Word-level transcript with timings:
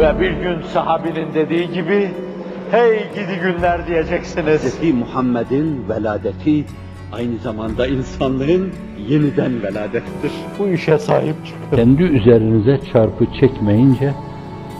Ve 0.00 0.20
bir 0.20 0.30
gün 0.30 0.62
sahabinin 0.62 1.34
dediği 1.34 1.72
gibi, 1.72 2.10
hey 2.70 2.98
gidi 3.14 3.40
günler 3.42 3.86
diyeceksiniz. 3.86 4.82
Hz. 4.82 4.94
Muhammed'in 4.94 5.88
veladeti 5.88 6.64
aynı 7.12 7.38
zamanda 7.38 7.86
insanlığın 7.86 8.72
yeniden 9.08 9.62
veladettir. 9.62 10.32
Bu 10.58 10.68
işe 10.68 10.98
sahip 10.98 11.46
çıkın. 11.46 11.76
Kendi 11.76 12.02
üzerinize 12.02 12.80
çarpı 12.92 13.26
çekmeyince 13.40 14.12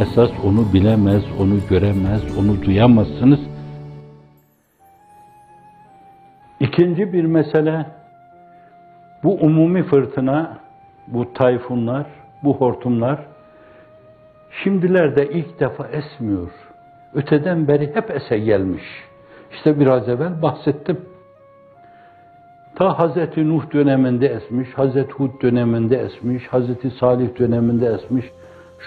esas 0.00 0.30
onu 0.44 0.72
bilemez, 0.72 1.22
onu 1.40 1.54
göremez, 1.70 2.38
onu 2.38 2.62
duyamazsınız. 2.62 3.40
İkinci 6.60 7.12
bir 7.12 7.24
mesele 7.24 7.86
bu 9.22 9.34
umumi 9.34 9.82
fırtına, 9.82 10.58
bu 11.06 11.32
tayfunlar, 11.32 12.06
bu 12.44 12.56
hortumlar 12.56 13.33
şimdilerde 14.62 15.28
ilk 15.28 15.60
defa 15.60 15.88
esmiyor. 15.88 16.50
Öteden 17.14 17.68
beri 17.68 17.94
hep 17.94 18.10
ese 18.10 18.38
gelmiş. 18.38 18.82
İşte 19.52 19.80
biraz 19.80 20.08
evvel 20.08 20.42
bahsettim. 20.42 21.00
Ta 22.76 22.98
Hazreti 22.98 23.48
Nuh 23.48 23.72
döneminde 23.72 24.26
esmiş, 24.26 24.68
Hazreti 24.74 25.12
Hud 25.12 25.42
döneminde 25.42 25.96
esmiş, 25.96 26.46
Hazreti 26.48 26.90
Salih 26.90 27.38
döneminde 27.38 27.86
esmiş, 27.86 28.24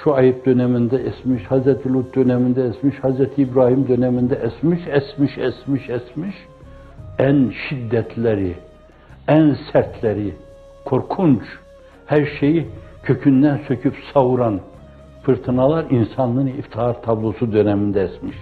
Şuayb 0.03 0.45
döneminde 0.45 0.97
esmiş, 0.97 1.43
Hazreti 1.43 1.93
Lut 1.93 2.15
döneminde 2.15 2.67
esmiş, 2.67 2.99
Hazreti 2.99 3.41
İbrahim 3.41 3.87
döneminde 3.87 4.35
esmiş, 4.35 4.79
esmiş, 4.87 5.37
esmiş, 5.37 5.89
esmiş. 5.89 6.35
En 7.19 7.53
şiddetleri, 7.69 8.55
en 9.27 9.57
sertleri, 9.71 10.33
korkunç, 10.85 11.41
her 12.05 12.25
şeyi 12.39 12.67
kökünden 13.03 13.59
söküp 13.67 13.95
savuran 14.13 14.59
fırtınalar 15.27 15.85
insanlığın 15.89 16.47
iftihar 16.47 17.01
tablosu 17.01 17.53
döneminde 17.53 18.01
esmiş. 18.01 18.37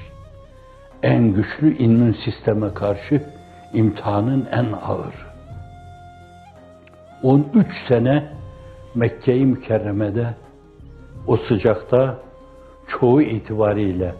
En 1.03 1.34
güçlü 1.34 1.77
immün 1.77 2.15
sisteme 2.26 2.73
karşı 2.73 3.21
imtihanın 3.73 4.48
en 4.51 4.65
ağır. 4.71 5.15
13 7.24 7.68
sene 7.87 8.24
Mekke-i 8.96 9.46
Mükerreme'de 9.46 10.27
o 11.27 11.37
sıcakta 11.37 12.18
çoğu 12.87 13.21
itibariyle 13.21 14.15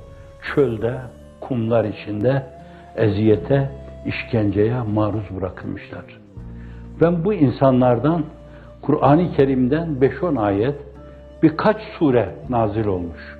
çölde, 0.56 0.98
kumlar 1.42 1.86
içinde 1.86 2.44
eziyete, 2.96 3.72
işkenceye 4.06 4.82
maruz 4.82 5.26
bırakılmışlar. 5.38 6.06
Ben 7.02 7.26
bu 7.26 7.34
insanlardan 7.34 8.24
Kur'an-ı 8.82 9.32
Kerim'den 9.32 9.88
5-10 10.02 10.40
ayet 10.40 10.85
birkaç 11.46 11.78
sure 12.00 12.36
nazil 12.50 12.86
olmuş. 12.86 13.38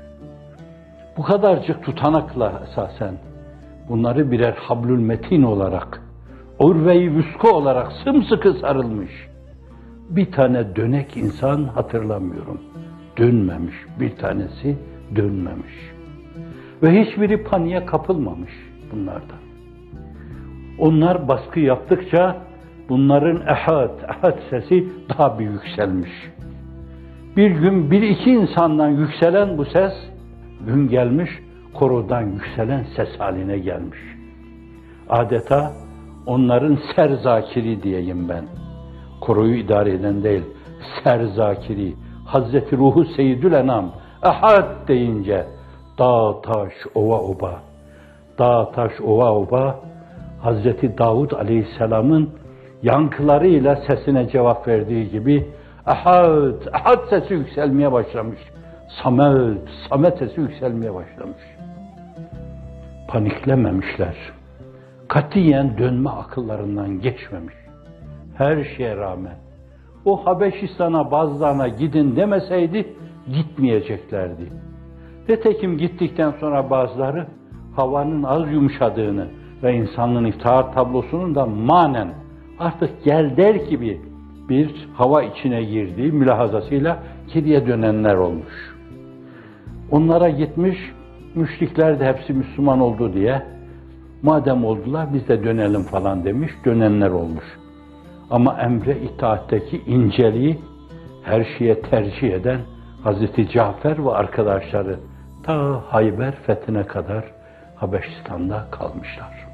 Bu 1.18 1.24
kadarcık 1.24 1.84
tutanakla 1.84 2.64
esasen 2.70 3.14
bunları 3.90 4.32
birer 4.32 4.54
hablül 4.54 5.00
metin 5.00 5.44
olarak, 5.44 6.02
urve-i 6.60 7.16
vüsko 7.16 7.50
olarak 7.50 7.92
sımsıkı 8.04 8.54
sarılmış. 8.54 9.12
Bir 10.10 10.32
tane 10.32 10.76
dönek 10.76 11.18
insan 11.18 11.64
hatırlamıyorum. 11.64 12.62
Dönmemiş, 13.18 13.76
bir 14.00 14.16
tanesi 14.16 14.78
dönmemiş. 15.16 15.74
Ve 16.84 17.02
hiçbiri 17.02 17.44
paniğe 17.44 17.86
kapılmamış 17.86 18.54
bunlardan. 18.92 19.40
Onlar 20.80 21.28
baskı 21.28 21.60
yaptıkça 21.60 22.38
bunların 22.90 23.42
ehad, 23.48 24.00
ehad 24.10 24.40
sesi 24.50 24.88
daha 25.10 25.40
bir 25.40 25.50
yükselmiş. 25.50 26.12
Bir 27.38 27.52
gün 27.52 27.92
bir 27.92 28.02
iki 28.02 28.32
insandan 28.32 28.90
yükselen 28.90 29.58
bu 29.58 29.66
ses, 29.66 29.94
gün 30.68 30.90
gelmiş, 30.90 31.30
korodan 31.74 32.22
yükselen 32.22 32.86
ses 32.96 33.20
haline 33.20 33.58
gelmiş. 33.58 34.00
Adeta 35.10 35.72
onların 36.26 36.80
serzakiri 36.96 37.84
diyeyim 37.84 38.30
ben. 38.30 38.46
Koroyu 39.22 39.56
idare 39.56 39.94
eden 39.94 40.24
değil, 40.24 40.44
serzakiri. 41.04 41.94
Hazreti 42.26 42.78
Ruhu 42.78 43.06
Seyyidül 43.06 43.54
Enam, 43.54 43.92
Ehad 44.24 44.88
deyince 44.88 45.46
dağ, 46.00 46.42
taş, 46.42 46.74
ova, 46.96 47.20
oba. 47.20 47.60
Dağ, 48.40 48.72
taş, 48.72 48.92
ova, 49.02 49.32
oba. 49.32 49.80
Hazreti 50.42 50.98
Davud 50.98 51.32
Aleyhisselam'ın 51.32 52.30
yankılarıyla 52.84 53.76
sesine 53.76 54.30
cevap 54.30 54.68
verdiği 54.68 55.10
gibi 55.10 55.48
Ehad, 55.88 56.62
Ehad 56.74 57.10
sesi 57.10 57.34
yükselmeye 57.34 57.92
başlamış. 57.92 58.40
Samet, 59.04 59.70
Samet 59.90 60.18
sesi 60.18 60.42
yükselmeye 60.42 60.94
başlamış. 60.94 61.42
Paniklememişler. 63.08 64.16
Katiyen 65.08 65.78
dönme 65.78 66.10
akıllarından 66.10 67.02
geçmemiş. 67.02 67.56
Her 68.38 68.64
şeye 68.64 68.98
rağmen. 68.98 69.36
O 70.06 70.26
Habeşistan'a 70.26 71.12
bazılarına 71.12 71.68
gidin 71.68 72.16
demeseydi 72.16 72.94
gitmeyeceklerdi. 73.34 74.50
Nitekim 75.30 75.78
gittikten 75.78 76.34
sonra 76.40 76.70
bazıları 76.70 77.28
havanın 77.76 78.24
az 78.24 78.52
yumuşadığını 78.52 79.28
ve 79.64 79.74
insanlığın 79.74 80.26
iftihar 80.26 80.74
tablosunun 80.74 81.36
da 81.36 81.46
manen 81.46 82.14
artık 82.60 83.04
gel 83.04 83.38
der 83.38 83.56
gibi 83.56 84.02
bir 84.50 84.90
hava 84.94 85.24
içine 85.24 85.64
girdiği 85.64 86.12
mülahazasıyla 86.12 87.00
geriye 87.34 87.68
dönenler 87.68 88.16
olmuş. 88.16 88.76
Onlara 89.92 90.30
gitmiş, 90.30 90.78
müşrikler 91.36 92.00
de 92.00 92.06
hepsi 92.06 92.34
Müslüman 92.34 92.80
oldu 92.80 93.14
diye, 93.14 93.42
madem 94.22 94.66
oldular 94.66 95.14
biz 95.14 95.28
de 95.28 95.44
dönelim 95.44 95.84
falan 95.84 96.26
demiş, 96.26 96.52
dönenler 96.66 97.10
olmuş. 97.10 97.46
Ama 98.30 98.58
emre 98.62 98.98
itaatteki 98.98 99.82
inceliği 99.88 100.60
her 101.24 101.48
şeye 101.58 101.82
tercih 101.82 102.34
eden 102.34 102.60
Hazreti 103.04 103.50
Cafer 103.50 104.06
ve 104.06 104.12
arkadaşları 104.12 105.00
ta 105.44 105.84
Hayber 105.88 106.36
fethine 106.36 106.84
kadar 106.84 107.24
Habeşistan'da 107.76 108.68
kalmışlar. 108.72 109.45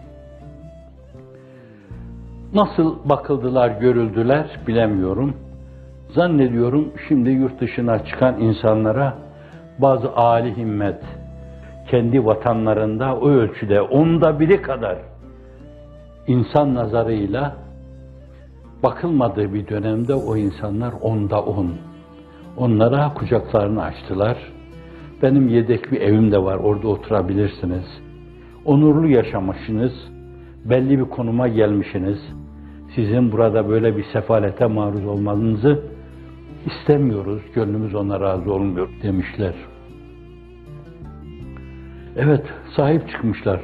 Nasıl 2.53 2.95
bakıldılar, 3.09 3.69
görüldüler 3.69 4.59
bilemiyorum. 4.67 5.33
Zannediyorum 6.13 6.91
şimdi 7.07 7.29
yurt 7.29 7.61
dışına 7.61 8.05
çıkan 8.05 8.39
insanlara 8.39 9.13
bazı 9.79 10.13
âli 10.15 10.57
himmet, 10.57 11.03
kendi 11.89 12.25
vatanlarında 12.25 13.15
o 13.15 13.29
ölçüde 13.29 13.81
onda 13.81 14.39
biri 14.39 14.61
kadar 14.61 14.97
insan 16.27 16.75
nazarıyla 16.75 17.55
bakılmadığı 18.83 19.53
bir 19.53 19.67
dönemde 19.67 20.13
o 20.13 20.37
insanlar 20.37 20.93
onda 21.01 21.41
on. 21.41 21.71
Onlara 22.57 23.13
kucaklarını 23.13 23.83
açtılar. 23.83 24.37
Benim 25.21 25.47
yedek 25.47 25.91
bir 25.91 26.01
evim 26.01 26.31
de 26.31 26.43
var, 26.43 26.55
orada 26.55 26.87
oturabilirsiniz. 26.87 27.85
Onurlu 28.65 29.07
yaşamışsınız, 29.07 29.93
belli 30.65 30.99
bir 30.99 31.05
konuma 31.05 31.47
gelmişsiniz. 31.47 32.19
Sizin 32.95 33.31
burada 33.31 33.69
böyle 33.69 33.97
bir 33.97 34.05
sefalete 34.13 34.65
maruz 34.65 35.05
olmanızı 35.05 35.83
istemiyoruz, 36.65 37.41
gönlümüz 37.55 37.95
ona 37.95 38.19
razı 38.19 38.53
olmuyor 38.53 38.89
demişler. 39.03 39.53
Evet, 42.15 42.45
sahip 42.75 43.09
çıkmışlar. 43.09 43.61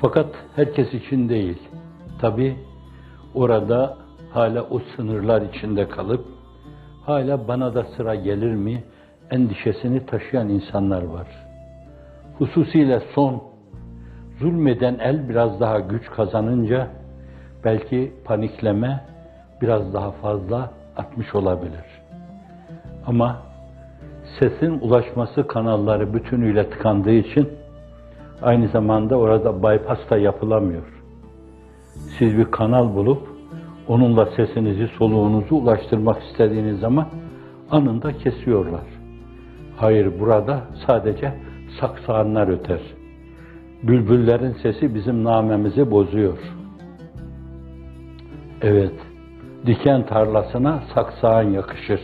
Fakat 0.00 0.26
herkes 0.56 0.94
için 0.94 1.28
değil. 1.28 1.58
Tabi 2.20 2.56
orada 3.34 3.98
hala 4.32 4.62
o 4.62 4.80
sınırlar 4.96 5.42
içinde 5.42 5.88
kalıp 5.88 6.24
hala 7.06 7.48
bana 7.48 7.74
da 7.74 7.84
sıra 7.96 8.14
gelir 8.14 8.54
mi 8.54 8.84
endişesini 9.30 10.06
taşıyan 10.06 10.48
insanlar 10.48 11.02
var. 11.02 11.26
Hususiyle 12.38 13.02
son 13.14 13.42
zulmeden 14.38 14.98
el 14.98 15.28
biraz 15.28 15.60
daha 15.60 15.80
güç 15.80 16.10
kazanınca 16.10 16.99
belki 17.64 18.12
panikleme 18.24 19.04
biraz 19.62 19.94
daha 19.94 20.10
fazla 20.10 20.70
artmış 20.96 21.34
olabilir. 21.34 21.84
Ama 23.06 23.36
sesin 24.38 24.80
ulaşması 24.80 25.46
kanalları 25.46 26.14
bütünüyle 26.14 26.70
tıkandığı 26.70 27.12
için 27.12 27.48
aynı 28.42 28.68
zamanda 28.68 29.16
orada 29.16 29.58
bypass 29.62 30.10
da 30.10 30.18
yapılamıyor. 30.18 31.02
Siz 32.18 32.38
bir 32.38 32.44
kanal 32.44 32.94
bulup 32.94 33.28
onunla 33.88 34.26
sesinizi, 34.26 34.88
soluğunuzu 34.98 35.54
ulaştırmak 35.56 36.22
istediğiniz 36.22 36.80
zaman 36.80 37.06
anında 37.70 38.12
kesiyorlar. 38.12 38.84
Hayır 39.76 40.20
burada 40.20 40.60
sadece 40.86 41.32
saksağanlar 41.80 42.48
öter. 42.48 42.80
Bülbüllerin 43.82 44.52
sesi 44.52 44.94
bizim 44.94 45.24
namemizi 45.24 45.90
bozuyor. 45.90 46.38
Evet, 48.62 48.92
diken 49.66 50.06
tarlasına 50.06 50.82
saksağın 50.94 51.50
yakışır. 51.52 52.00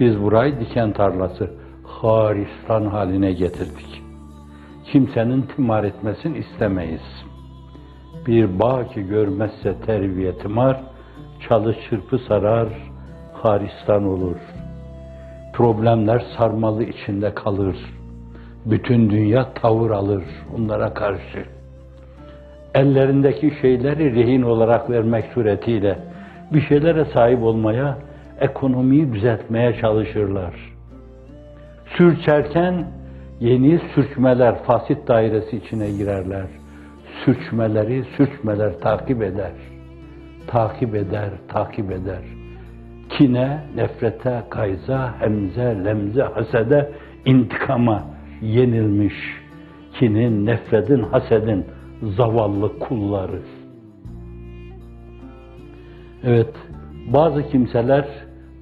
Biz 0.00 0.22
burayı 0.22 0.60
diken 0.60 0.92
tarlası, 0.92 1.50
haristan 1.84 2.86
haline 2.86 3.32
getirdik. 3.32 4.02
Kimsenin 4.84 5.42
timar 5.42 5.84
etmesini 5.84 6.38
istemeyiz. 6.38 7.24
Bir 8.26 8.58
bağ 8.58 8.84
ki 8.84 9.06
görmezse 9.06 9.74
terbiye 9.86 10.38
timar, 10.38 10.80
çalı 11.48 11.74
çırpı 11.90 12.18
sarar, 12.18 12.68
haristan 13.32 14.04
olur. 14.04 14.36
Problemler 15.54 16.24
sarmalı 16.38 16.84
içinde 16.84 17.34
kalır. 17.34 17.76
Bütün 18.66 19.10
dünya 19.10 19.52
tavır 19.54 19.90
alır 19.90 20.24
onlara 20.56 20.94
karşı. 20.94 21.57
Ellerindeki 22.74 23.52
şeyleri 23.60 24.14
rehin 24.14 24.42
olarak 24.42 24.90
vermek 24.90 25.24
suretiyle 25.34 25.98
bir 26.52 26.60
şeylere 26.60 27.04
sahip 27.04 27.42
olmaya, 27.42 27.98
ekonomiyi 28.40 29.12
düzeltmeye 29.12 29.76
çalışırlar. 29.80 30.54
Sürçerken 31.96 32.86
yeni 33.40 33.80
sürçmeler 33.94 34.54
fasit 34.64 35.08
dairesi 35.08 35.56
içine 35.56 35.90
girerler. 35.90 36.46
Sürçmeleri 37.24 38.04
sürçmeler 38.16 38.80
takip 38.80 39.22
eder. 39.22 39.52
Takip 40.46 40.94
eder, 40.94 41.30
takip 41.48 41.92
eder. 41.92 42.22
Kine, 43.08 43.58
nefrete, 43.76 44.42
kayza, 44.50 45.20
hemze, 45.20 45.84
lemze, 45.84 46.22
hasede, 46.22 46.90
intikama 47.24 48.02
yenilmiş. 48.42 49.14
Kinin, 49.98 50.46
nefretin, 50.46 51.02
hasedin 51.02 51.64
zavallı 52.02 52.78
kulları. 52.78 53.42
Evet, 56.24 56.54
bazı 57.12 57.48
kimseler 57.50 58.08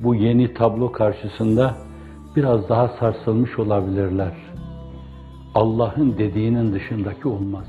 bu 0.00 0.14
yeni 0.14 0.54
tablo 0.54 0.92
karşısında 0.92 1.74
biraz 2.36 2.68
daha 2.68 2.88
sarsılmış 2.88 3.58
olabilirler. 3.58 4.32
Allah'ın 5.54 6.18
dediğinin 6.18 6.72
dışındaki 6.72 7.28
olmaz. 7.28 7.66